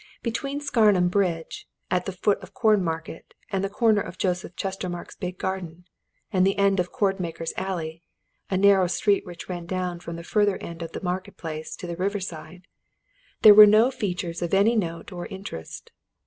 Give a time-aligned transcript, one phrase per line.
[0.23, 5.37] Between Scarnham Bridge, at the foot of Cornmarket and the corner of Joseph Chestermarke's big
[5.37, 5.85] garden,
[6.33, 8.01] and the end of Cordmaker's Alley,
[8.49, 11.85] a narrow street which ran down from the further end of the Market Place to
[11.85, 12.65] the river side,
[13.43, 15.91] there were no features of any note or interest.